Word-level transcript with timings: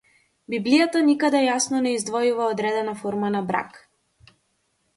Библијата 0.53 1.01
никаде 1.09 1.41
јасно 1.41 1.81
не 1.87 1.93
издвојува 1.97 2.49
одредена 2.55 2.97
форма 3.05 3.33
на 3.39 3.43
брак. 3.53 3.81